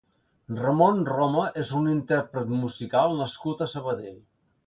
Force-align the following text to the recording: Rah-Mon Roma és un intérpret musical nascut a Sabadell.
Rah-Mon 0.59 1.01
Roma 1.09 1.43
és 1.65 1.73
un 1.81 1.91
intérpret 1.91 2.55
musical 2.63 3.15
nascut 3.23 3.61
a 3.67 3.71
Sabadell. 3.77 4.19